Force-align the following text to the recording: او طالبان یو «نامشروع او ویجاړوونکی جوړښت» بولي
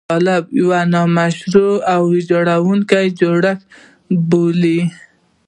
او 0.03 0.07
طالبان 0.11 0.41
یو 0.59 0.69
«نامشروع 0.93 1.75
او 1.93 2.01
ویجاړوونکی 2.13 3.05
جوړښت» 3.19 3.61
بولي 4.29 4.79